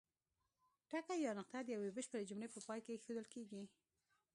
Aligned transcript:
ټکی 0.89 1.17
یا 1.25 1.31
نقطه 1.39 1.57
د 1.63 1.67
یوې 1.75 1.89
بشپړې 1.97 2.27
جملې 2.29 2.47
په 2.51 2.59
پای 2.67 2.79
کې 2.83 2.91
اېښودل 2.93 3.25
کیږي. 3.33 3.63